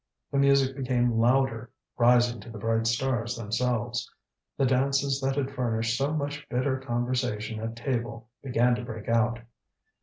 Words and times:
The 0.31 0.39
music 0.39 0.75
became 0.75 1.11
louder, 1.19 1.69
rising 1.95 2.39
to 2.41 2.49
the 2.49 2.57
bright 2.57 2.87
stars 2.87 3.35
themselves. 3.37 4.09
The 4.57 4.65
dances 4.65 5.21
that 5.21 5.35
had 5.35 5.51
furnished 5.51 5.95
so 5.95 6.11
much 6.11 6.49
bitter 6.49 6.79
conversation 6.79 7.59
at 7.59 7.75
table 7.75 8.27
began 8.41 8.73
to 8.73 8.83
break 8.83 9.07
out. 9.07 9.41